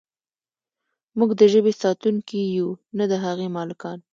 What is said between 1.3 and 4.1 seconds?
د ژبې ساتونکي یو نه د هغې مالکان.